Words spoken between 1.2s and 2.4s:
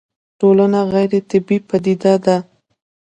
طبيعي پديده ده